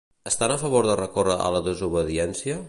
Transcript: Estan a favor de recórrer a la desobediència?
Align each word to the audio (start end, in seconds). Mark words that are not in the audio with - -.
Estan 0.29 0.53
a 0.53 0.57
favor 0.61 0.87
de 0.91 0.95
recórrer 1.01 1.37
a 1.45 1.53
la 1.57 1.61
desobediència? 1.71 2.59